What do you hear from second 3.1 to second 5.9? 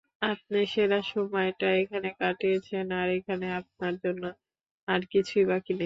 এখানে আপনার জন্য আর কিছুই বাকি নেই।